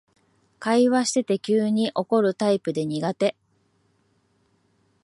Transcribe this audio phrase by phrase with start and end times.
[0.57, 3.35] 会話してて急に怒るタイプで苦手